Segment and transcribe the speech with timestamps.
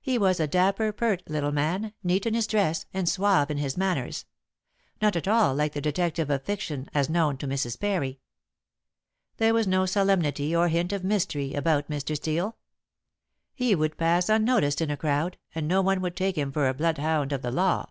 [0.00, 3.76] He was a dapper pert little man, neat in his dress, and suave in his
[3.76, 4.24] manners.
[5.02, 7.78] Not at all like the detective of fiction as known to Mrs.
[7.78, 8.18] Parry.
[9.36, 12.16] There was no solemnity or hint of mystery about Mr.
[12.16, 12.56] Steel.
[13.54, 16.72] He would pass unnoticed in a crowd, and no one would take him for a
[16.72, 17.90] bloodhound of the law.